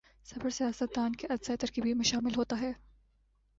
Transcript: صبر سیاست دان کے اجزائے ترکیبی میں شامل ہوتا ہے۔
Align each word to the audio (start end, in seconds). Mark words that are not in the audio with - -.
صبر 0.25 0.49
سیاست 0.49 0.95
دان 0.95 1.15
کے 1.15 1.27
اجزائے 1.27 1.57
ترکیبی 1.57 1.93
میں 1.93 2.03
شامل 2.03 2.35
ہوتا 2.37 2.61
ہے۔ 2.61 2.71